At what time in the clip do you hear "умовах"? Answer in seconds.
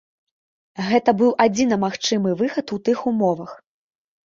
3.15-3.57